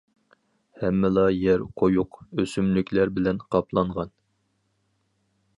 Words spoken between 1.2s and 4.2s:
يەر قويۇق ئۆسۈملۈكلەر بىلەن قاپلانغان.